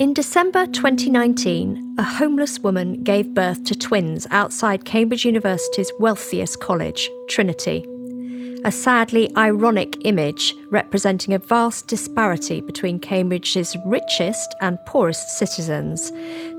[0.00, 7.10] In December 2019, a homeless woman gave birth to twins outside Cambridge University's wealthiest college,
[7.28, 7.84] Trinity.
[8.64, 16.10] A sadly ironic image representing a vast disparity between Cambridge's richest and poorest citizens,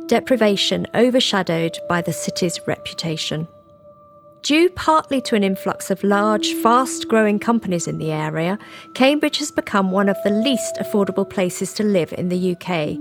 [0.06, 3.48] deprivation overshadowed by the city's reputation.
[4.44, 8.60] Due partly to an influx of large, fast growing companies in the area,
[8.94, 13.00] Cambridge has become one of the least affordable places to live in the UK.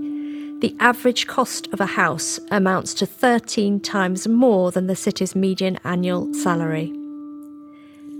[0.61, 5.79] The average cost of a house amounts to 13 times more than the city's median
[5.83, 6.93] annual salary.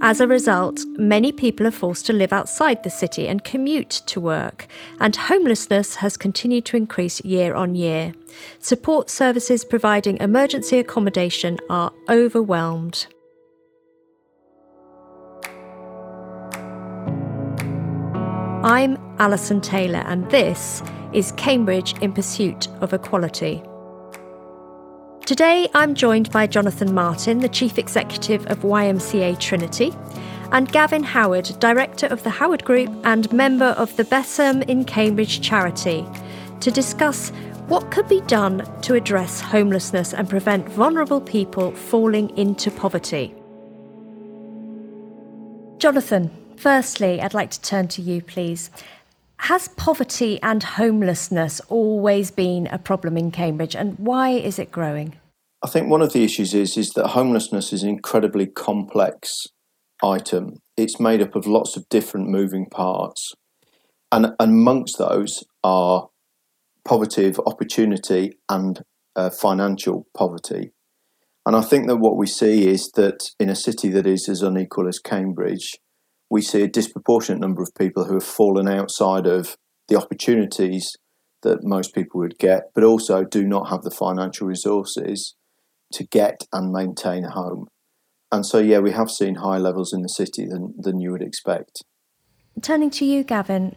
[0.02, 4.20] As a result, many people are forced to live outside the city and commute to
[4.20, 4.66] work,
[5.00, 8.12] and homelessness has continued to increase year on year.
[8.58, 13.06] Support services providing emergency accommodation are overwhelmed.
[18.64, 20.82] I'm Alison Taylor, and this
[21.14, 23.62] is Cambridge in Pursuit of Equality.
[25.26, 29.94] Today, I'm joined by Jonathan Martin, the Chief Executive of YMCA Trinity,
[30.52, 35.42] and Gavin Howard, Director of the Howard Group and member of the Besom in Cambridge
[35.42, 36.06] charity,
[36.60, 37.30] to discuss
[37.68, 43.34] what could be done to address homelessness and prevent vulnerable people falling into poverty.
[45.78, 48.70] Jonathan, firstly, I'd like to turn to you, please.
[49.46, 55.16] Has poverty and homelessness always been a problem in Cambridge, and why is it growing?
[55.64, 59.48] I think one of the issues is is that homelessness is an incredibly complex
[60.04, 60.58] item.
[60.78, 63.34] It's made up of lots of different moving parts,
[64.12, 66.10] and, amongst those are
[66.86, 68.84] poverty of opportunity and
[69.16, 70.70] uh, financial poverty.
[71.48, 74.44] And I think that what we see is that in a city that is as
[74.44, 75.80] unequal as Cambridge,
[76.32, 79.58] we see a disproportionate number of people who have fallen outside of
[79.90, 80.90] the opportunities
[81.44, 85.36] that most people would get, but also do not have the financial resources
[85.92, 87.68] to get and maintain a home.
[88.32, 91.22] And so, yeah, we have seen higher levels in the city than, than you would
[91.22, 91.84] expect.
[92.62, 93.76] Turning to you, Gavin,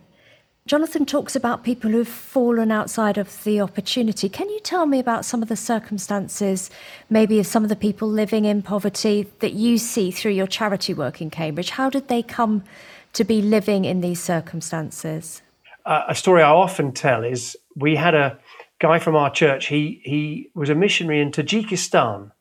[0.66, 4.30] Jonathan talks about people who've fallen outside of the opportunity.
[4.30, 6.70] Can you tell me about some of the circumstances,
[7.10, 10.94] maybe of some of the people living in poverty that you see through your charity
[10.94, 11.68] work in Cambridge?
[11.68, 12.64] How did they come
[13.12, 15.42] to be living in these circumstances?
[15.84, 18.38] Uh, a story I often tell is we had a
[18.78, 19.66] guy from our church.
[19.66, 22.32] He he was a missionary in Tajikistan,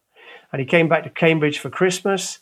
[0.54, 2.40] and he came back to Cambridge for Christmas.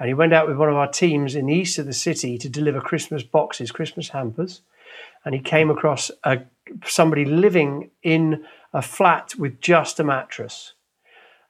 [0.00, 2.38] And he went out with one of our teams in the east of the city
[2.38, 4.62] to deliver Christmas boxes, Christmas hampers
[5.24, 6.38] and he came across a,
[6.84, 10.74] somebody living in a flat with just a mattress.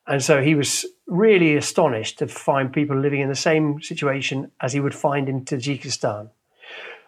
[0.06, 4.72] And so he was really astonished to find people living in the same situation as
[4.72, 6.31] he would find in Tajikistan,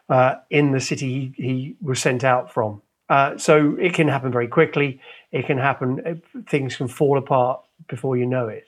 [0.09, 2.83] uh, in the city he, he, was sent out from.
[3.09, 5.01] Uh, so it can happen very quickly.
[5.33, 8.65] It can happen, things can fall apart before you know it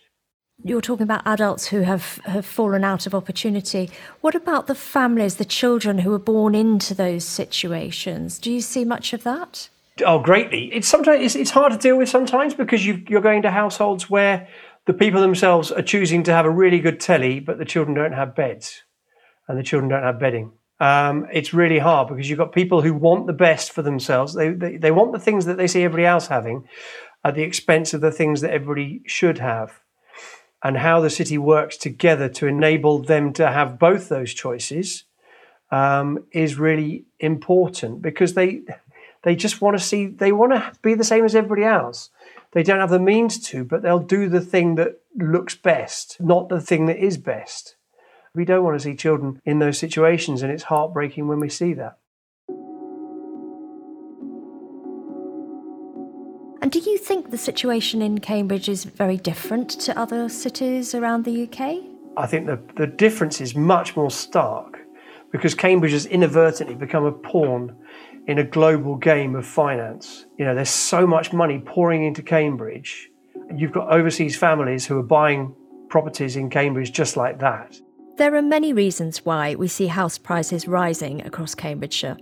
[0.64, 3.90] you're talking about adults who have, have fallen out of opportunity.
[4.20, 8.38] What about the families, the children who are born into those situations?
[8.38, 9.68] Do you see much of that?
[10.04, 10.72] Oh, greatly.
[10.72, 14.08] It's sometimes it's, it's hard to deal with sometimes because you, you're going to households
[14.08, 14.48] where
[14.86, 18.12] the people themselves are choosing to have a really good telly, but the children don't
[18.12, 18.82] have beds,
[19.46, 20.52] and the children don't have bedding.
[20.80, 24.34] Um, it's really hard because you've got people who want the best for themselves.
[24.34, 26.66] They, they they want the things that they see everybody else having,
[27.22, 29.82] at the expense of the things that everybody should have
[30.62, 35.04] and how the city works together to enable them to have both those choices
[35.70, 38.62] um, is really important because they
[39.22, 42.10] they just want to see they want to be the same as everybody else.
[42.52, 46.50] They don't have the means to, but they'll do the thing that looks best, not
[46.50, 47.76] the thing that is best.
[48.34, 51.72] We don't want to see children in those situations, and it's heartbreaking when we see
[51.74, 51.98] that.
[56.72, 61.42] Do you think the situation in Cambridge is very different to other cities around the
[61.42, 61.84] UK?
[62.16, 64.80] I think the, the difference is much more stark
[65.32, 67.76] because Cambridge has inadvertently become a pawn
[68.26, 70.24] in a global game of finance.
[70.38, 73.10] You know, there's so much money pouring into Cambridge.
[73.50, 75.54] And you've got overseas families who are buying
[75.90, 77.78] properties in Cambridge just like that.
[78.16, 82.16] There are many reasons why we see house prices rising across Cambridgeshire.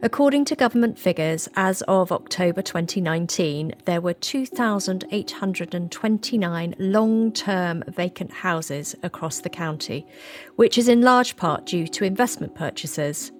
[0.00, 8.94] According to government figures, as of October 2019, there were 2,829 long term vacant houses
[9.02, 10.06] across the county,
[10.54, 13.32] which is in large part due to investment purchases.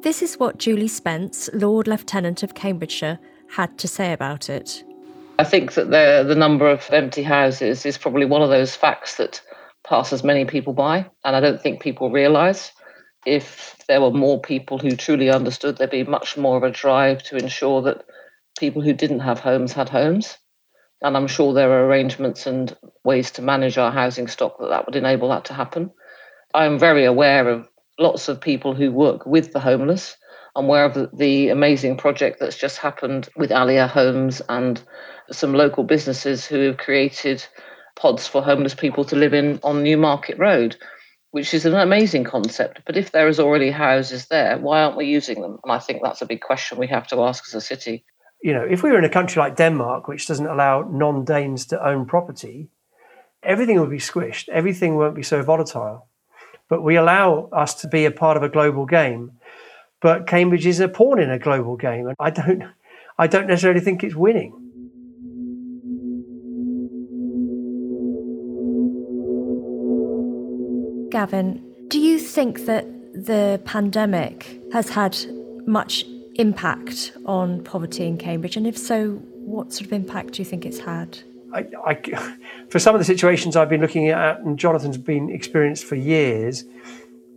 [0.00, 4.82] This is what Julie Spence, Lord Lieutenant of Cambridgeshire, had to say about it.
[5.38, 9.14] I think that the, the number of empty houses is probably one of those facts
[9.18, 9.40] that
[9.84, 12.72] passes many people by, and I don't think people realise
[13.26, 17.22] if there were more people who truly understood, there'd be much more of a drive
[17.24, 18.04] to ensure that
[18.58, 20.38] people who didn't have homes had homes.
[21.02, 24.86] And I'm sure there are arrangements and ways to manage our housing stock that that
[24.86, 25.90] would enable that to happen.
[26.52, 27.68] I'm very aware of
[27.98, 30.16] lots of people who work with the homeless.
[30.56, 34.82] I'm aware of the, the amazing project that's just happened with Allia Homes and
[35.30, 37.44] some local businesses who have created
[37.96, 40.76] pods for homeless people to live in on Newmarket Road,
[41.30, 42.80] which is an amazing concept.
[42.84, 45.58] But if there is already houses there, why aren't we using them?
[45.62, 48.04] And I think that's a big question we have to ask as a city
[48.42, 51.66] you know, if we were in a country like Denmark, which doesn't allow non Danes
[51.66, 52.68] to own property,
[53.42, 54.48] everything would be squished.
[54.48, 56.06] Everything won't be so volatile.
[56.68, 59.32] But we allow us to be a part of a global game.
[60.00, 62.64] But Cambridge is a pawn in a global game, and I don't,
[63.18, 64.59] I don't necessarily think it's winning.
[71.20, 75.14] Gavin, do you think that the pandemic has had
[75.66, 76.06] much
[76.36, 78.56] impact on poverty in Cambridge?
[78.56, 81.18] And if so, what sort of impact do you think it's had?
[81.52, 81.94] I, I,
[82.70, 86.64] for some of the situations I've been looking at, and Jonathan's been experienced for years,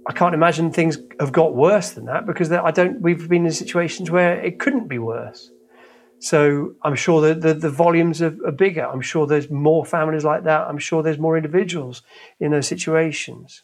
[0.07, 3.01] I can't imagine things have got worse than that because I don't.
[3.01, 5.51] We've been in situations where it couldn't be worse.
[6.19, 8.87] So I'm sure that the, the volumes are, are bigger.
[8.87, 10.69] I'm sure there's more families like that.
[10.69, 12.01] I'm sure there's more individuals
[12.39, 13.63] in those situations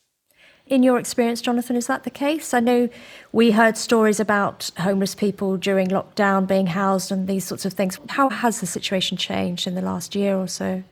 [0.69, 2.54] in your experience, Jonathan, is that the case?
[2.54, 2.89] I know
[3.31, 8.00] we heard stories about homeless people during lockdown being housed and these sorts of things.
[8.10, 10.83] How has the situation changed in the last year or so?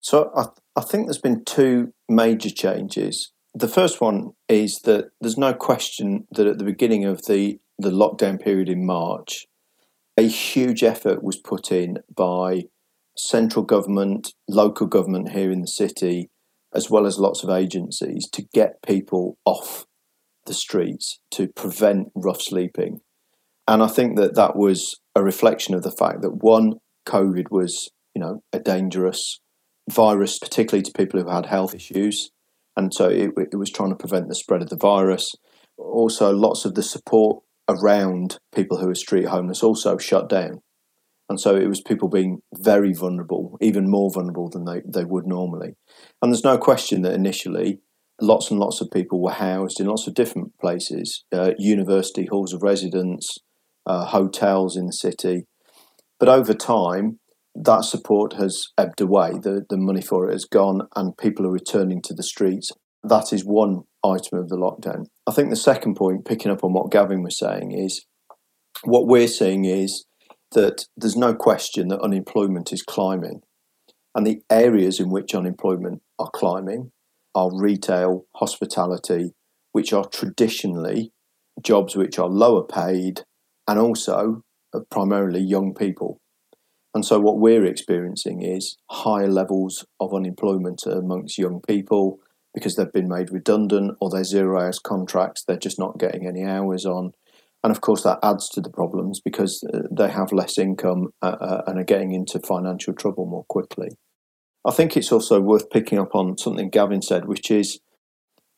[0.00, 0.46] So I,
[0.76, 3.30] I think there's been two major changes.
[3.54, 7.90] The first one is that there's no question that at the beginning of the, the
[7.90, 9.46] lockdown period in March,
[10.16, 12.64] a huge effort was put in by
[13.16, 16.30] central government, local government here in the city,
[16.74, 19.86] as well as lots of agencies, to get people off
[20.46, 23.00] the streets to prevent rough sleeping.
[23.66, 26.74] And I think that that was a reflection of the fact that one,
[27.06, 29.40] COVID was, you know, a dangerous
[29.90, 32.30] virus, particularly to people who had health issues.
[32.76, 35.34] And so it, it was trying to prevent the spread of the virus.
[35.76, 40.60] Also, lots of the support around people who are street homeless also shut down.
[41.28, 45.26] And so it was people being very vulnerable, even more vulnerable than they, they would
[45.26, 45.74] normally.
[46.22, 47.80] And there's no question that initially
[48.20, 52.52] lots and lots of people were housed in lots of different places uh, university, halls
[52.52, 53.36] of residence,
[53.86, 55.44] uh, hotels in the city.
[56.18, 57.20] But over time,
[57.54, 59.32] that support has ebbed away.
[59.32, 62.70] The, the money for it has gone, and people are returning to the streets.
[63.02, 65.06] That is one item of the lockdown.
[65.26, 68.04] I think the second point, picking up on what Gavin was saying, is
[68.84, 70.04] what we're seeing is
[70.52, 73.42] that there's no question that unemployment is climbing.
[74.14, 76.92] And the areas in which unemployment are climbing
[77.34, 79.32] are retail, hospitality,
[79.72, 81.12] which are traditionally
[81.62, 83.22] jobs which are lower paid
[83.66, 84.42] and also
[84.90, 86.20] primarily young people.
[86.94, 92.18] And so, what we're experiencing is higher levels of unemployment amongst young people
[92.54, 96.44] because they've been made redundant or they're zero hours contracts, they're just not getting any
[96.44, 97.12] hours on.
[97.64, 101.36] And of course, that adds to the problems because uh, they have less income uh,
[101.40, 103.88] uh, and are getting into financial trouble more quickly.
[104.64, 107.80] I think it's also worth picking up on something Gavin said, which is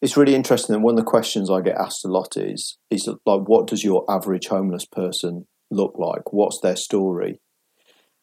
[0.02, 0.74] it's really interesting.
[0.74, 3.84] And one of the questions I get asked a lot is is like, what does
[3.84, 6.32] your average homeless person look like?
[6.32, 7.40] What's their story?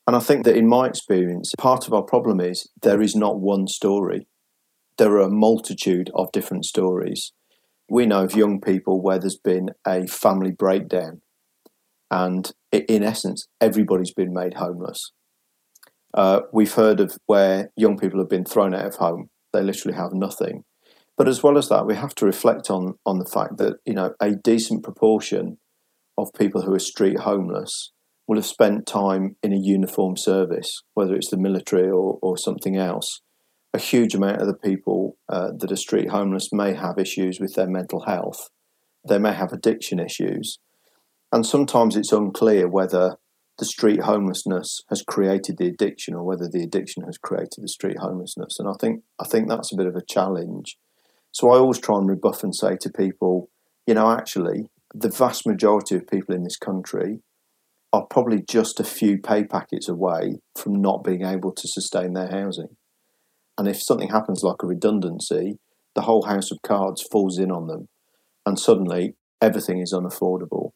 [0.06, 3.40] And I think that in my experience, part of our problem is there is not
[3.40, 4.28] one story.
[4.98, 7.34] There are a multitude of different stories
[7.90, 11.22] we know of young people where there's been a family breakdown,
[12.12, 15.12] and in essence, everybody's been made homeless.
[16.14, 19.98] Uh, we've heard of where young people have been thrown out of home; they literally
[19.98, 20.64] have nothing.
[21.18, 23.94] But as well as that, we have to reflect on on the fact that you
[23.94, 25.58] know a decent proportion
[26.18, 27.92] of people who are street homeless
[28.28, 32.76] will have spent time in a uniform service, whether it's the military or, or something
[32.76, 33.22] else,
[33.78, 37.54] a huge amount of the people uh, that are street homeless may have issues with
[37.54, 38.50] their mental health.
[39.08, 40.58] They may have addiction issues.
[41.32, 43.18] And sometimes it's unclear whether
[43.60, 47.98] the street homelessness has created the addiction or whether the addiction has created the street
[48.00, 48.58] homelessness.
[48.58, 50.78] And I think I think that's a bit of a challenge.
[51.32, 53.50] So I always try and rebuff and say to people,
[53.86, 57.20] you know, actually, the vast majority of people in this country
[57.94, 62.32] are probably just a few pay packets away from not being able to sustain their
[62.32, 62.76] housing.
[63.58, 65.58] And if something happens like a redundancy,
[65.96, 67.88] the whole house of cards falls in on them.
[68.46, 70.72] And suddenly everything is unaffordable.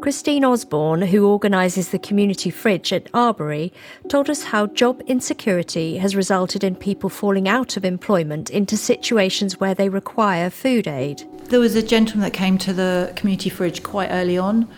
[0.00, 3.72] Christine Osborne, who organises the community fridge at Arbury,
[4.08, 9.58] told us how job insecurity has resulted in people falling out of employment into situations
[9.58, 11.24] where they require food aid.
[11.46, 14.68] There was a gentleman that came to the community fridge quite early on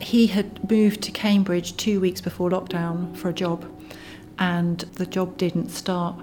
[0.00, 3.64] He had moved to Cambridge two weeks before lockdown for a job,
[4.42, 6.16] and the job didn't start.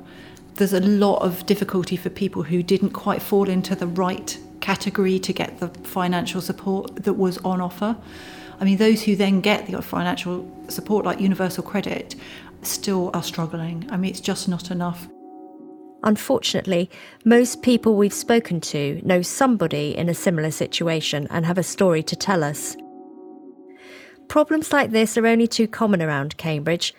[0.55, 5.19] There's a lot of difficulty for people who didn't quite fall into the right category
[5.19, 7.95] to get the financial support that was on offer.
[8.59, 12.15] I mean, those who then get the financial support, like universal credit,
[12.61, 13.87] still are struggling.
[13.89, 15.07] I mean, it's just not enough.
[16.03, 16.89] Unfortunately,
[17.23, 22.03] most people we've spoken to know somebody in a similar situation and have a story
[22.03, 22.75] to tell us.
[24.27, 26.93] Problems like this are only too common around Cambridge.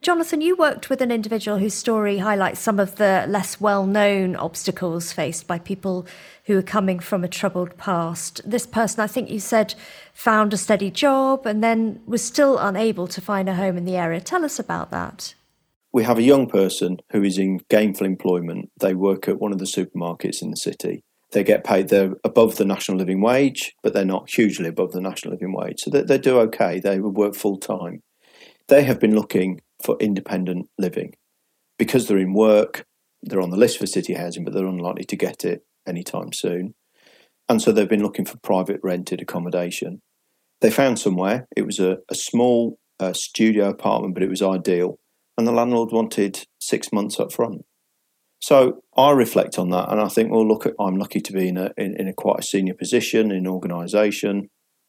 [0.00, 4.36] Jonathan, you worked with an individual whose story highlights some of the less well known
[4.36, 6.06] obstacles faced by people
[6.44, 8.40] who are coming from a troubled past.
[8.48, 9.74] This person, I think you said,
[10.14, 13.96] found a steady job and then was still unable to find a home in the
[13.96, 14.20] area.
[14.20, 15.34] Tell us about that
[15.92, 18.70] we have a young person who is in gainful employment.
[18.78, 21.02] They work at one of the supermarkets in the city.
[21.32, 25.00] They get paid, they're above the national living wage, but they're not hugely above the
[25.00, 25.80] national living wage.
[25.80, 26.80] So they, they do okay.
[26.80, 28.02] They would work full time.
[28.68, 31.14] They have been looking for independent living.
[31.78, 32.84] Because they're in work,
[33.22, 36.74] they're on the list for city housing, but they're unlikely to get it anytime soon.
[37.48, 40.00] And so they've been looking for private rented accommodation.
[40.60, 41.46] They found somewhere.
[41.56, 44.98] It was a, a small uh, studio apartment, but it was ideal
[45.38, 47.64] and the landlord wanted six months up front.
[48.40, 51.56] So I reflect on that and I think, well, look, I'm lucky to be in
[51.56, 54.48] a, in, in a quite a senior position in an organisation.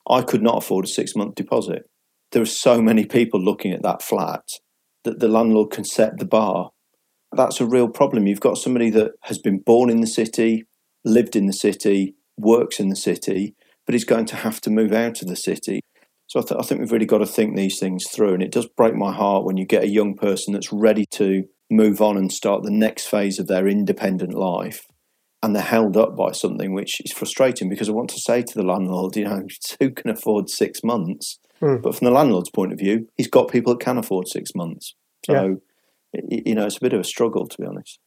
[0.10, 1.84] I could not afford a six month deposit.
[2.31, 4.43] There are so many people looking at that flat
[5.03, 6.72] that the landlord can set the bar.
[7.32, 8.27] That's a real problem.
[8.27, 10.65] You've got somebody that has been born in the city,
[11.06, 14.91] lived in the city, works in the city, but is going to have to move
[14.91, 15.82] out of the city.
[16.27, 18.36] So I, th- I, think we've really got to think these things through.
[18.36, 21.44] And it does break my heart when you get a young person that's ready to
[21.72, 24.86] move on and start the next phase of their independent life
[25.41, 28.53] and they're held up by something which is frustrating because I want to say to
[28.56, 29.44] the landlord, you know,
[29.79, 31.39] who can afford six months?
[31.62, 31.82] Mm.
[31.82, 34.96] But from the landlord's point of view, he's got people that can afford six months.
[35.25, 35.60] So,
[36.13, 36.22] yeah.
[36.46, 38.00] you know, it's a bit of a struggle, to be honest.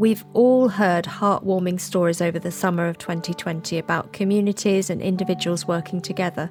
[0.00, 6.00] We've all heard heartwarming stories over the summer of 2020 about communities and individuals working
[6.00, 6.50] together.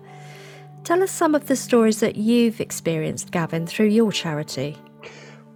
[0.84, 4.78] Tell us some of the stories that you've experienced, Gavin, through your charity.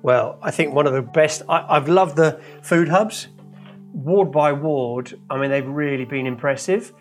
[0.01, 3.27] Well, I think one of the best, I, have loved the food hubs,
[3.93, 5.17] ward by ward.
[5.29, 6.91] I mean, they've really been impressive.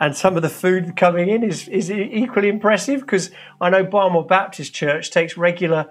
[0.00, 3.30] And some of the food coming in is, is equally impressive because
[3.60, 5.90] I know Barnwell Baptist Church takes regular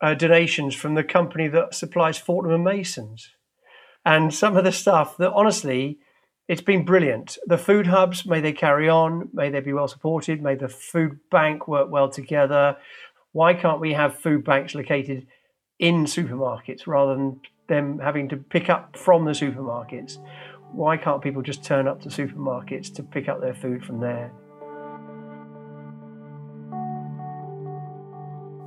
[0.00, 3.30] uh, donations from the company that supplies Fortnum and Masons
[4.04, 5.98] and some of the stuff that honestly
[6.48, 7.38] it's been brilliant.
[7.46, 11.20] The food hubs, may they carry on, may they be well supported, may the food
[11.30, 12.76] bank work well together.
[13.30, 15.28] Why can't we have food banks located
[15.78, 20.18] in supermarkets rather than them having to pick up from the supermarkets?
[20.72, 24.30] Why can't people just turn up to supermarkets to pick up their food from there?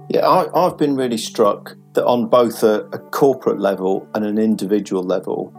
[0.10, 4.38] Yeah, I, have been really struck that on both a, a, corporate level and an
[4.38, 5.54] individual level,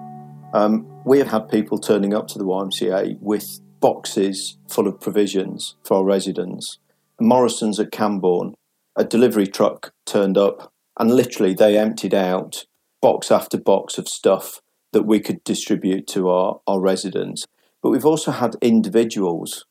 [0.52, 5.76] um, we have had people turning up to the YMCA with boxes full of provisions
[5.84, 6.78] for our residents.
[7.20, 8.54] Morrison's at Cambourne,
[8.96, 12.64] a delivery truck turned up, and literally they emptied out
[13.04, 14.62] box after box of stuff
[14.94, 17.44] that we could distribute to our, our residents.
[17.82, 19.66] But we've also had individuals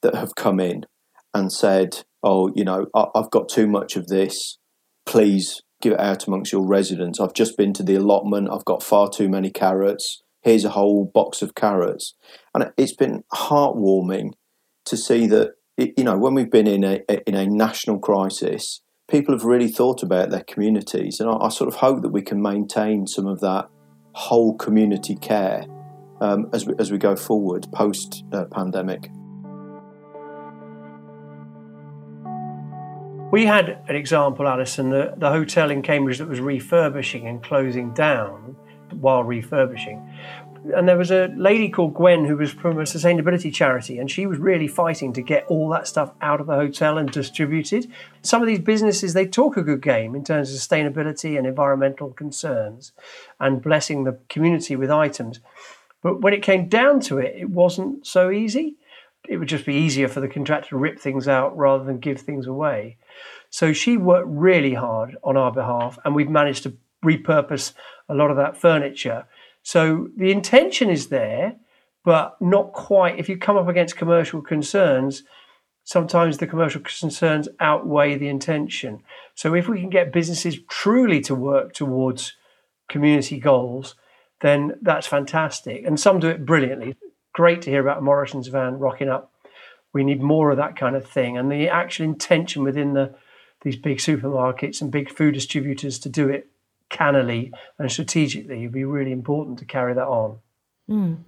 [0.00, 0.86] that have come in
[1.34, 4.56] and said, oh, you know, I, I've got too much of this.
[5.04, 7.20] Please give it out amongst your residents.
[7.20, 8.48] I've just been to the allotment.
[8.50, 10.22] I've got far too many carrots.
[10.40, 12.14] Here's a whole box of carrots.
[12.54, 14.30] And it's been heartwarming
[14.86, 18.80] to see that, you know, when we've been in a, in a national crisis,
[19.10, 21.20] people have really thought about their communities.
[21.20, 23.68] And I, I sort of hope that we can maintain some of that
[24.12, 25.66] whole community care
[26.20, 29.10] um, as, we, as we go forward post uh, pandemic.
[33.32, 37.94] We had an example, Alison, the, the hotel in Cambridge that was refurbishing and closing
[37.94, 38.56] down
[38.92, 40.04] while refurbishing.
[40.74, 44.26] And there was a lady called Gwen who was from a sustainability charity, and she
[44.26, 47.90] was really fighting to get all that stuff out of the hotel and distributed.
[48.22, 52.10] Some of these businesses, they talk a good game in terms of sustainability and environmental
[52.10, 52.92] concerns
[53.40, 55.40] and blessing the community with items.
[56.02, 58.76] But when it came down to it, it wasn't so easy.
[59.28, 62.20] It would just be easier for the contractor to rip things out rather than give
[62.20, 62.96] things away.
[63.48, 67.72] So she worked really hard on our behalf, and we've managed to repurpose
[68.08, 69.24] a lot of that furniture.
[69.62, 71.56] So the intention is there,
[72.04, 73.18] but not quite.
[73.18, 75.22] If you come up against commercial concerns,
[75.84, 79.02] sometimes the commercial concerns outweigh the intention.
[79.34, 82.34] So if we can get businesses truly to work towards
[82.88, 83.94] community goals,
[84.40, 85.84] then that's fantastic.
[85.84, 86.96] And some do it brilliantly.
[87.32, 89.32] great to hear about Morrison's van rocking up.
[89.92, 93.14] We need more of that kind of thing, and the actual intention within the
[93.62, 96.49] these big supermarkets and big food distributors to do it
[96.90, 100.38] cannily and strategically it would be really important to carry that on.
[100.90, 101.18] Mm.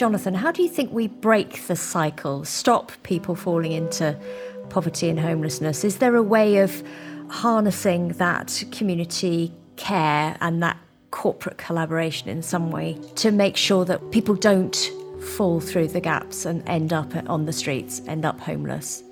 [0.00, 4.18] Jonathan, how do you think we break the cycle, stop people falling into
[4.70, 5.84] poverty and homelessness?
[5.84, 6.82] Is there a way of
[7.28, 10.78] harnessing that community care and that
[11.10, 14.90] corporate collaboration in some way to make sure that people don't
[15.36, 19.02] fall through the gaps and end up on the streets, end up homeless?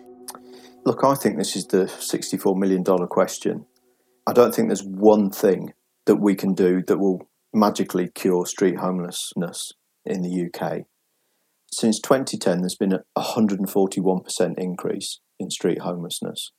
[0.89, 3.67] Look, I think this is the $64 million question.
[4.27, 5.75] I don't think there's one thing
[6.07, 9.73] that we can do that will magically cure street homelessness
[10.07, 10.85] in the UK.
[11.71, 16.53] Since 2010, there's been a 141% increase in street homelessness.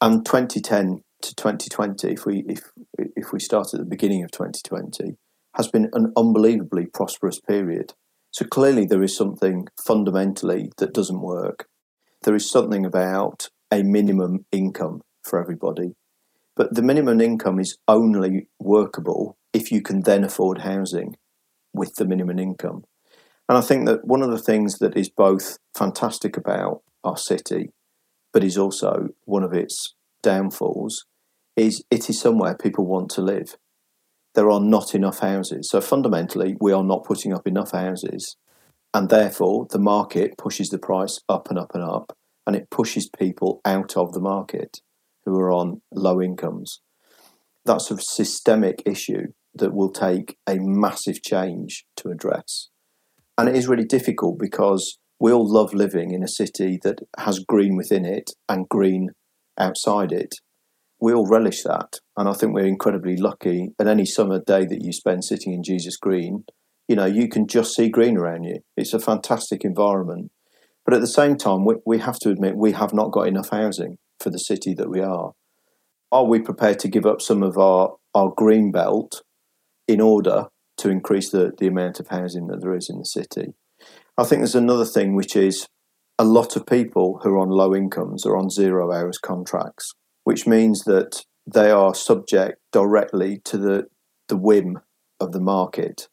[0.00, 2.62] And 2010 to 2020, if we if
[2.96, 5.18] if we start at the beginning of 2020,
[5.56, 7.92] has been an unbelievably prosperous period.
[8.30, 11.66] So clearly, there is something fundamentally that doesn't work.
[12.22, 15.94] There is something about a minimum income for everybody,
[16.54, 21.16] but the minimum income is only workable if you can then afford housing
[21.72, 22.84] with the minimum income.
[23.48, 27.72] And I think that one of the things that is both fantastic about our city,
[28.32, 31.06] but is also one of its downfalls,
[31.56, 33.56] is it is somewhere people want to live.
[34.34, 35.70] There are not enough houses.
[35.70, 38.36] So fundamentally, we are not putting up enough houses.
[38.92, 42.16] And therefore, the market pushes the price up and up and up,
[42.46, 44.78] and it pushes people out of the market
[45.24, 46.80] who are on low incomes.
[47.64, 52.68] That's a systemic issue that will take a massive change to address.
[53.38, 57.40] And it is really difficult because we all love living in a city that has
[57.40, 59.10] green within it and green
[59.58, 60.36] outside it.
[61.00, 62.00] We all relish that.
[62.16, 63.70] And I think we're incredibly lucky.
[63.78, 66.44] And any summer day that you spend sitting in Jesus Green,
[66.90, 68.58] you know, you can just see green around you.
[68.76, 70.32] It's a fantastic environment.
[70.84, 73.50] But at the same time, we, we have to admit we have not got enough
[73.50, 75.30] housing for the city that we are.
[76.10, 79.22] Are we prepared to give up some of our, our green belt
[79.86, 80.46] in order
[80.78, 83.52] to increase the, the amount of housing that there is in the city.
[84.18, 85.68] I think there's another thing which is
[86.18, 90.44] a lot of people who are on low incomes are on zero hours contracts, which
[90.44, 93.84] means that they are subject directly to the,
[94.28, 94.80] the whim
[95.20, 96.08] of the market.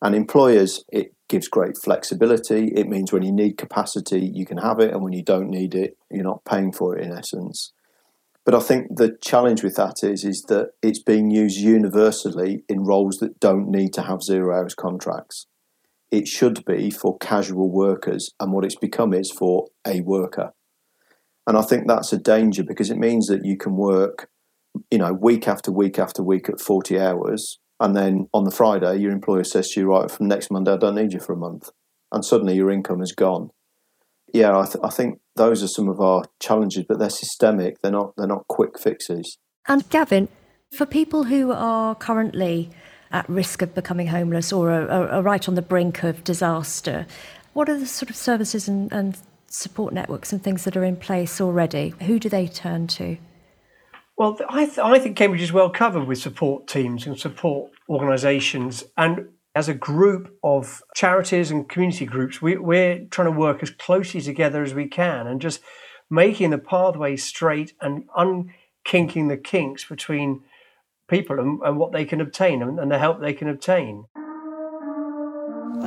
[0.00, 2.68] And employers, it gives great flexibility.
[2.74, 5.74] It means when you need capacity, you can have it, and when you don't need
[5.74, 7.72] it, you're not paying for it in essence.
[8.44, 12.84] But I think the challenge with that is is that it's being used universally in
[12.84, 15.46] roles that don't need to have zero hours contracts.
[16.10, 20.54] It should be for casual workers, and what it's become is for a worker.
[21.46, 24.30] And I think that's a danger because it means that you can work,
[24.90, 27.58] you know, week after week after week at 40 hours.
[27.80, 30.76] And then on the Friday, your employer says to you, right, from next Monday, I
[30.76, 31.70] don't need you for a month.
[32.10, 33.50] And suddenly your income is gone
[34.32, 37.80] yeah, I, th- I think those are some of our challenges, but they're systemic.
[37.80, 39.38] They're not they're not quick fixes.
[39.66, 40.28] And Gavin,
[40.72, 42.70] for people who are currently
[43.10, 47.06] at risk of becoming homeless or are, are, are right on the brink of disaster,
[47.54, 50.96] what are the sort of services and, and support networks and things that are in
[50.96, 51.94] place already?
[52.02, 53.16] Who do they turn to?
[54.18, 58.82] Well, I, th- I think Cambridge is well covered with support teams and support organisations.
[58.96, 63.70] And as a group of charities and community groups, we, we're trying to work as
[63.70, 65.60] closely together as we can and just
[66.10, 70.42] making the pathway straight and unkinking the kinks between
[71.08, 74.06] people and, and what they can obtain and, and the help they can obtain.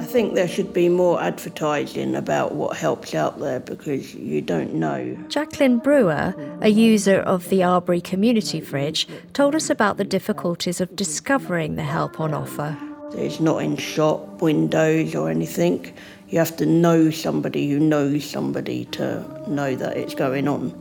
[0.02, 4.74] I think there should be more advertising about what helps out there because you don't
[4.74, 5.16] know.
[5.28, 10.96] Jacqueline Brewer, a user of the Arbury Community Fridge, told us about the difficulties of
[10.96, 12.76] discovering the help on offer.
[13.14, 15.94] It's not in shop windows or anything.
[16.30, 20.74] You have to know somebody who knows somebody to know that it's going on.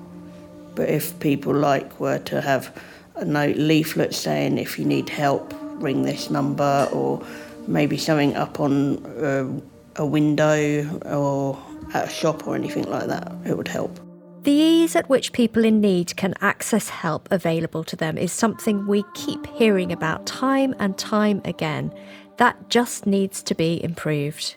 [0.74, 2.74] But if people like were to have
[3.16, 7.22] a note leaflet saying if you need help, ring this number, or
[7.70, 11.58] maybe something up on a, a window or
[11.94, 13.98] at a shop or anything like that, it would help.
[14.42, 18.86] The ease at which people in need can access help available to them is something
[18.86, 21.92] we keep hearing about time and time again.
[22.38, 24.56] That just needs to be improved.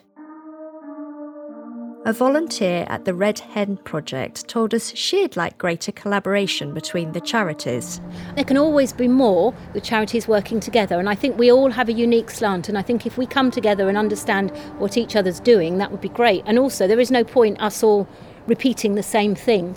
[2.06, 7.20] A volunteer at the Red Hen Project told us she'd like greater collaboration between the
[7.20, 7.98] charities.
[8.34, 11.88] There can always be more with charities working together, and I think we all have
[11.88, 12.68] a unique slant.
[12.68, 16.02] And I think if we come together and understand what each other's doing, that would
[16.02, 16.42] be great.
[16.44, 18.06] And also, there is no point us all
[18.46, 19.74] repeating the same thing.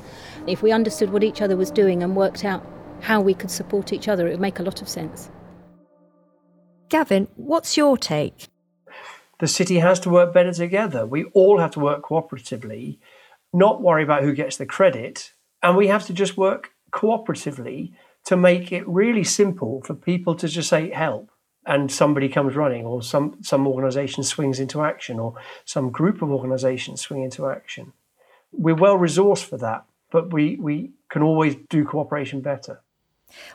[0.47, 2.65] If we understood what each other was doing and worked out
[2.99, 4.27] how we could support each other.
[4.27, 5.29] It would make a lot of sense.
[6.89, 8.47] Gavin, what's your take?
[9.39, 11.05] The city has to work better together.
[11.05, 12.97] We all have to work cooperatively,
[13.53, 17.93] not worry about who gets the credit, and we have to just work cooperatively
[18.25, 21.31] to make it really simple for people to just say help
[21.65, 26.31] and somebody comes running or some some organization swings into action or some group of
[26.31, 27.93] organizations swing into action
[28.51, 32.81] we're well resourced for that but we we can always do cooperation better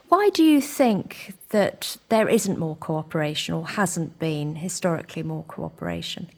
[0.08, 6.28] why do you think that there isn't more cooperation or hasn't been historically more cooperation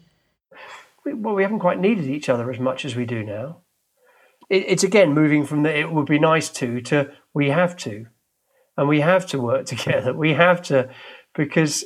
[1.05, 3.57] well we haven't quite needed each other as much as we do now
[4.49, 8.05] it's again moving from the it would be nice to to we have to
[8.77, 10.89] and we have to work together we have to
[11.35, 11.83] because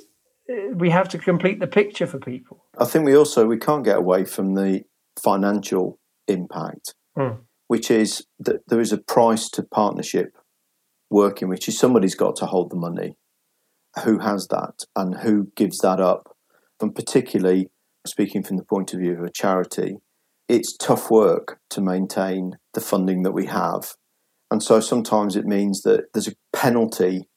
[0.50, 2.66] uh, we have to complete the picture for people.
[2.78, 4.84] I think we also we can't get away from the
[5.22, 7.40] financial impact, mm.
[7.68, 10.34] which is that there is a price to partnership
[11.10, 13.16] working, which is somebody's got to hold the money.
[14.04, 16.36] Who has that and who gives that up?
[16.82, 17.70] And particularly
[18.06, 19.98] speaking from the point of view of a charity,
[20.48, 23.96] it's tough work to maintain the funding that we have.
[24.52, 27.28] And so sometimes it means that there's a penalty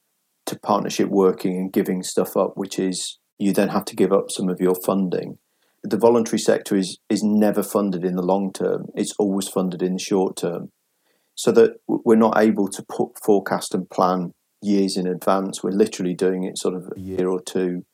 [0.47, 4.31] to partnership working and giving stuff up, which is you then have to give up
[4.31, 5.39] some of your funding.
[5.83, 9.95] The voluntary sector is is never funded in the long term; it's always funded in
[9.95, 10.71] the short term,
[11.35, 15.63] so that we're not able to put forecast and plan years in advance.
[15.63, 17.85] We're literally doing it sort of a year or two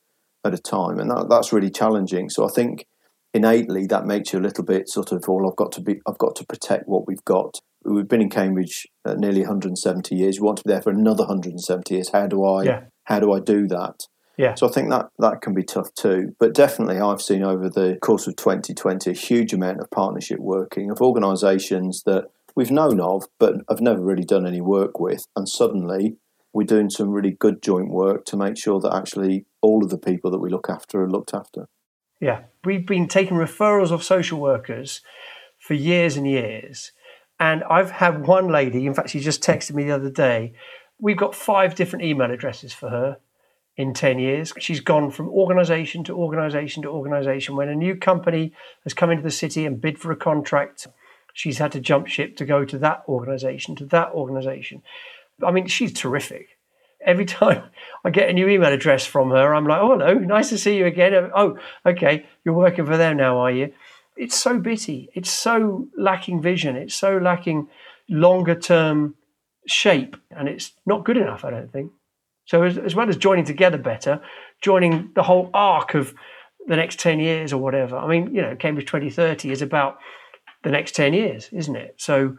[0.44, 2.28] at a time, and that, that's really challenging.
[2.30, 2.86] So I think
[3.34, 6.18] innately that makes you a little bit sort of, well, I've got to be, I've
[6.18, 10.40] got to protect what we've got we've been in Cambridge uh, nearly 170 years.
[10.40, 12.10] We want to be there for another 170 years.
[12.10, 12.80] How do I yeah.
[13.04, 14.06] how do I do that?
[14.36, 14.54] Yeah.
[14.54, 16.34] So I think that that can be tough too.
[16.38, 20.90] But definitely, I've seen over the course of 2020 a huge amount of partnership working
[20.90, 25.48] of organisations that we've known of but have never really done any work with, and
[25.48, 26.16] suddenly
[26.52, 29.98] we're doing some really good joint work to make sure that actually all of the
[29.98, 31.68] people that we look after are looked after.
[32.20, 35.02] Yeah, we've been taking referrals of social workers
[35.60, 36.90] for years and years
[37.40, 40.54] and I've had one lady, in fact, she just texted me the other day.
[40.98, 43.18] We've got five different email addresses for her
[43.76, 44.52] in 10 years.
[44.58, 47.54] She's gone from organization to organization to organization.
[47.54, 50.88] When a new company has come into the city and bid for a contract,
[51.38, 54.82] she's had to jump ship to go to that organization, to that organization.
[55.44, 56.48] I mean, she's terrific.
[57.04, 57.62] Every time
[58.04, 60.76] I get a new email address from her, I'm like, oh, hello, nice to see
[60.76, 61.14] you again.
[61.14, 63.72] Uh, oh, okay, you're working for them now, are you?
[64.18, 65.08] it's so bitty.
[65.14, 66.76] It's so lacking vision.
[66.76, 67.68] It's so lacking
[68.08, 69.14] longer term
[69.66, 71.44] shape, and it's not good enough.
[71.44, 71.92] I don't think.
[72.44, 74.20] So as, as well as joining together better,
[74.60, 76.14] joining the whole arc of
[76.66, 77.96] the next ten years or whatever.
[77.96, 79.98] I mean, you know, Cambridge 2030 is about
[80.62, 81.94] the next ten years, isn't it?
[81.98, 82.36] So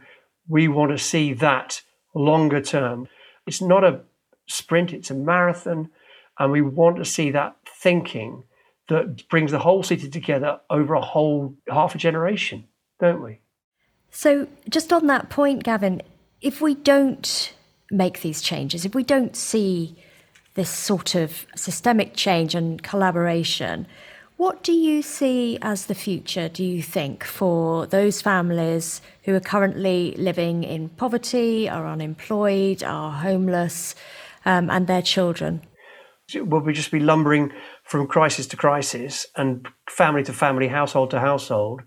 [0.48, 1.82] we want to see that
[2.14, 3.08] longer term.
[3.46, 4.02] It's not a
[4.48, 5.90] sprint; it's a marathon,
[6.38, 8.44] and we want to see that thinking
[8.90, 12.66] that brings the whole city together over a whole half a generation,
[13.00, 13.40] don't we?
[14.12, 16.02] So, just on that point, Gavin,
[16.42, 17.54] if we don't
[17.92, 19.96] make these changes, if we don't see
[20.56, 23.88] this sort of systemic change and collaboration,
[24.40, 29.42] what do you see as the future, do you think, for those families who are
[29.42, 33.96] currently living in poverty, are unemployed, are homeless,
[34.46, 35.62] um, and their children?
[36.34, 37.52] Will we just be lumbering
[37.84, 41.82] from crisis to crisis and family to family, household to household,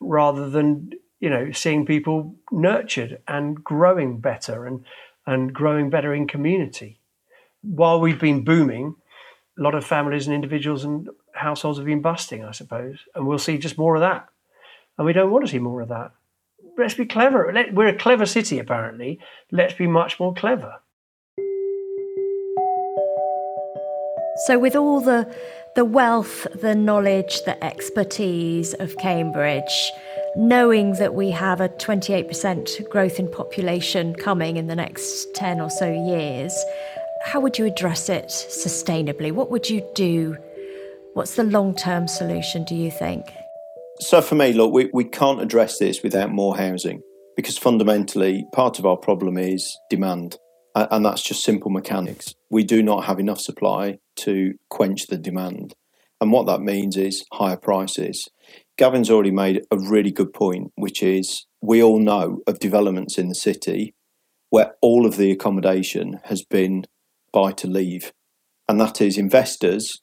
[0.00, 4.82] rather than you know seeing people nurtured and growing better and
[5.26, 7.00] and growing better in community.
[7.60, 8.96] While we've been booming,
[9.58, 13.38] a lot of families and individuals and households have been busting, I suppose, and we'll
[13.38, 14.28] see just more of that.
[14.98, 16.12] And we don't want to see more of that.
[16.78, 17.52] Let's be clever.
[17.72, 19.18] We're a clever city, apparently.
[19.50, 20.80] Let's be much more clever.
[24.46, 25.34] So, with all the
[25.74, 29.92] the wealth, the knowledge, the expertise of Cambridge,
[30.36, 35.70] knowing that we have a 28% growth in population coming in the next 10 or
[35.70, 36.54] so years,
[37.24, 39.32] how would you address it sustainably?
[39.32, 40.36] What would you do?
[41.14, 43.26] What's the long term solution, do you think?
[44.00, 47.02] So, for me, look, we, we can't address this without more housing
[47.36, 50.36] because fundamentally, part of our problem is demand
[50.74, 52.34] and that's just simple mechanics.
[52.50, 55.74] We do not have enough supply to quench the demand.
[56.20, 58.28] And what that means is higher prices.
[58.78, 63.28] Gavin's already made a really good point, which is we all know of developments in
[63.28, 63.94] the city
[64.50, 66.84] where all of the accommodation has been
[67.32, 68.12] buy to leave.
[68.68, 70.00] And that is investors,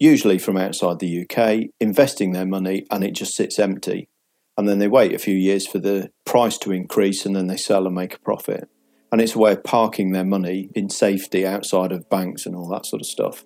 [0.00, 4.08] usually from outside the UK, investing their money and it just sits empty.
[4.56, 7.56] And then they wait a few years for the price to increase and then they
[7.56, 8.68] sell and make a profit.
[9.12, 12.68] and it's a way of parking their money in safety outside of banks and all
[12.68, 13.44] that sort of stuff.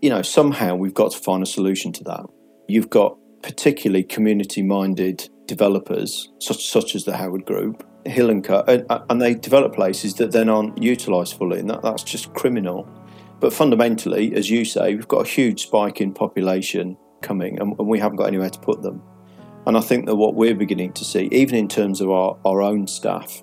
[0.00, 2.24] You know, somehow we've got to find a solution to that.
[2.68, 8.62] You've got particularly community minded developers, such, such as the Howard Group, Hill and Co,
[8.68, 12.88] and, and they develop places that then aren't utilised fully, and that, that's just criminal.
[13.42, 17.88] But fundamentally, as you say, we've got a huge spike in population coming, and, and
[17.88, 19.02] we haven't got anywhere to put them.
[19.66, 22.62] And I think that what we're beginning to see, even in terms of our, our
[22.62, 23.42] own staff,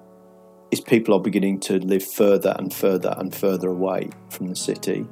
[0.71, 5.05] is people are beginning to live further and further and further away from the city.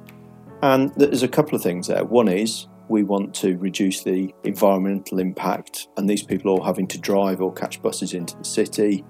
[0.61, 2.05] And there's a couple of things there.
[2.05, 6.97] One is we want to reduce the environmental impact, and these people all having to
[6.97, 9.03] drive or catch buses into the city.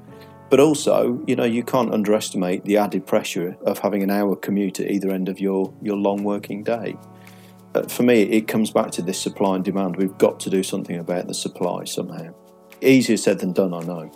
[0.49, 4.79] But also, you know, you can't underestimate the added pressure of having an hour commute
[4.79, 6.95] at either end of your, your long working day.
[7.75, 9.97] Uh, for me, it comes back to this supply and demand.
[9.97, 12.33] We've got to do something about the supply somehow.
[12.81, 14.11] Easier said than done, I know.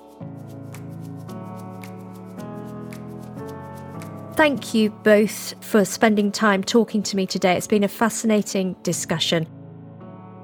[4.35, 7.57] Thank you both for spending time talking to me today.
[7.57, 9.47] It's been a fascinating discussion.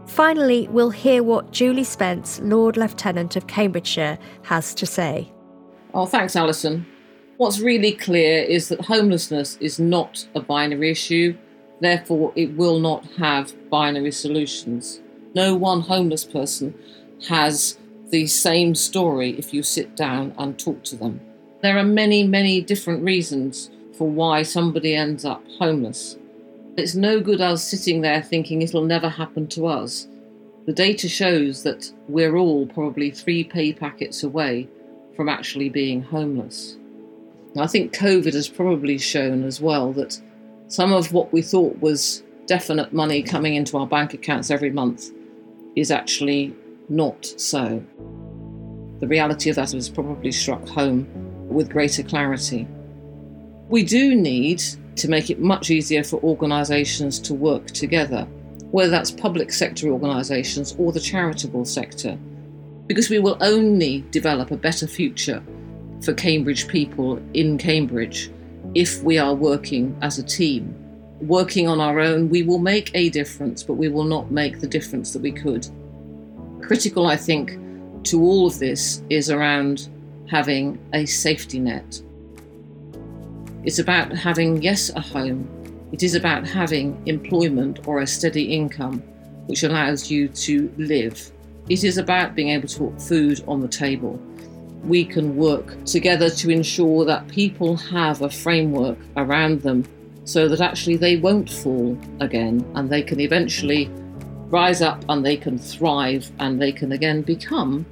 [0.05, 5.31] Finally, we'll hear what Julie Spence, Lord Lieutenant of Cambridgeshire, has to say.
[5.93, 6.85] Oh, thanks, Alison.
[7.37, 11.37] What's really clear is that homelessness is not a binary issue,
[11.79, 15.01] therefore, it will not have binary solutions.
[15.35, 16.73] No one homeless person
[17.27, 17.77] has
[18.09, 21.21] the same story if you sit down and talk to them.
[21.61, 26.17] There are many, many different reasons for why somebody ends up homeless.
[26.77, 30.07] It's no good us sitting there thinking it'll never happen to us.
[30.65, 34.67] The data shows that we're all probably three pay packets away
[35.17, 36.77] from actually being homeless.
[37.57, 40.21] I think COVID has probably shown as well that
[40.67, 45.09] some of what we thought was definite money coming into our bank accounts every month
[45.75, 46.55] is actually
[46.87, 47.83] not so.
[48.99, 51.07] The reality of that has probably struck home
[51.49, 52.67] with greater clarity.
[53.69, 54.61] We do need
[54.97, 58.27] to make it much easier for organisations to work together,
[58.71, 62.17] whether that's public sector organisations or the charitable sector,
[62.87, 65.43] because we will only develop a better future
[66.01, 68.31] for Cambridge people in Cambridge
[68.75, 70.73] if we are working as a team.
[71.21, 74.67] Working on our own, we will make a difference, but we will not make the
[74.67, 75.67] difference that we could.
[76.61, 77.57] Critical, I think,
[78.05, 79.89] to all of this is around
[80.29, 82.01] having a safety net
[83.67, 85.45] it's about having, yes, a home.
[85.91, 88.99] It is about having employment or a steady income
[89.47, 91.33] which allows you to live.
[91.69, 94.19] It is about being able to put food on the table.
[94.83, 99.83] We can work together to ensure that people have a framework around them
[100.23, 103.89] so that actually they won't fall again and they can eventually
[104.49, 107.85] rise up and they can thrive and they can again become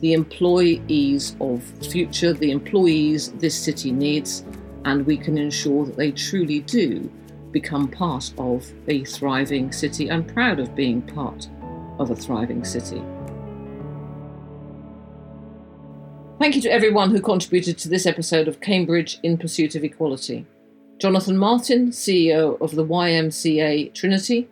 [0.00, 4.44] the employees of the future, the employees this city needs,
[4.84, 7.10] and we can ensure that they truly do
[7.50, 11.48] become part of a thriving city and proud of being part
[11.98, 13.02] of a thriving city.
[16.38, 20.44] Thank you to everyone who contributed to this episode of Cambridge in Pursuit of Equality.
[20.98, 24.46] Jonathan Martin, CEO of the YMCA Trinity,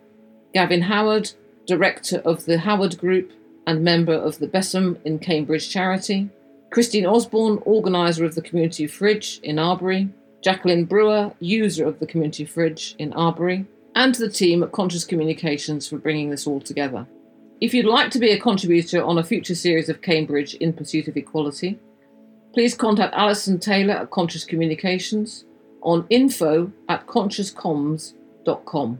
[0.51, 1.33] Gavin Howard,
[1.67, 3.31] Director of the Howard Group
[3.67, 6.29] and member of the Besom in Cambridge charity,
[6.71, 10.09] Christine Osborne, organiser of the Community Fridge in Arbury,
[10.41, 15.05] Jacqueline Brewer, user of the community fridge in Arbury, and to the team at Conscious
[15.05, 17.05] Communications for bringing this all together.
[17.61, 21.07] If you'd like to be a contributor on a future series of Cambridge in Pursuit
[21.07, 21.79] of Equality,
[22.53, 25.45] please contact Alison Taylor at Conscious Communications
[25.81, 28.99] on info at consciouscomms.com.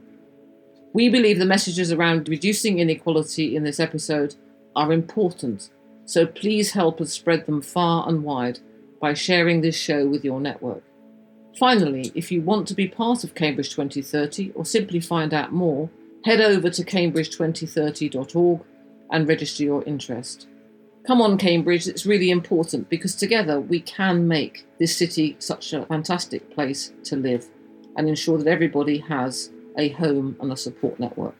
[0.94, 4.36] We believe the messages around reducing inequality in this episode
[4.74, 5.70] are important,
[6.06, 8.60] so please help us spread them far and wide
[9.02, 10.84] by sharing this show with your network.
[11.60, 15.90] Finally, if you want to be part of Cambridge 2030 or simply find out more,
[16.26, 18.62] head over to cambridge2030.org
[19.12, 20.48] and register your interest.
[21.06, 25.86] Come on, Cambridge, it's really important because together we can make this city such a
[25.86, 27.48] fantastic place to live
[27.96, 31.36] and ensure that everybody has a home and a support network.